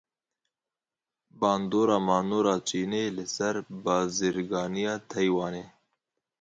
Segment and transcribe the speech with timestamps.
[1.39, 5.65] Bandora manora Çînê li ser bazirganiya Taywanê.